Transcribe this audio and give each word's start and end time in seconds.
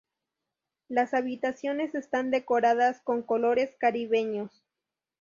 Las 0.87 1.13
habitaciones 1.13 1.93
están 1.93 2.31
decoradas 2.31 2.99
con 3.01 3.21
colores 3.21 3.75
caribeños. 3.77 4.63